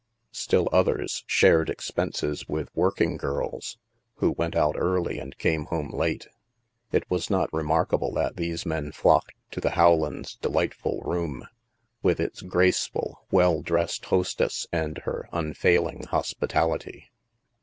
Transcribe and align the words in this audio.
Still 0.31 0.67
others" 0.73 1.23
shared 1.27 1.69
expenses," 1.69 2.49
with 2.49 2.75
work 2.75 2.99
ing 2.99 3.17
girls, 3.17 3.77
who 4.15 4.31
went 4.31 4.55
out 4.55 4.73
early 4.75 5.19
and 5.19 5.37
came 5.37 5.65
home 5.65 5.91
late. 5.91 6.27
It 6.91 7.07
was 7.11 7.29
not 7.29 7.53
remarkable 7.53 8.11
that 8.13 8.35
these 8.35 8.65
men 8.65 8.93
flocked 8.93 9.35
to 9.51 9.61
the 9.61 9.71
Rowlands' 9.77 10.37
delightful 10.37 11.01
room, 11.01 11.43
with 12.01 12.19
its 12.19 12.41
graceful, 12.41 13.27
well 13.29 13.61
dressed 13.61 14.05
hostess 14.05 14.65
and 14.71 14.97
her 15.05 15.29
unfailing 15.31 16.05
hospitality. 16.05 17.11